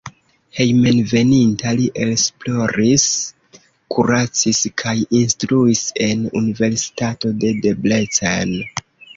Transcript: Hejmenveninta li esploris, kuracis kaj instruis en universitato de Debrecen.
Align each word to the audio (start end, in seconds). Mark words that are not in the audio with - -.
Hejmenveninta 0.59 1.73
li 1.79 1.83
esploris, 2.05 3.05
kuracis 3.97 4.63
kaj 4.83 4.97
instruis 5.21 5.85
en 6.09 6.27
universitato 6.43 7.35
de 7.45 7.53
Debrecen. 7.69 8.61